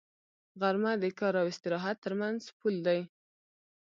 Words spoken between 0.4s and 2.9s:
غرمه د کار او استراحت تر منځ پل